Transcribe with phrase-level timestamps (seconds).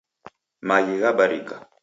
[0.67, 1.55] Maghi ghabarika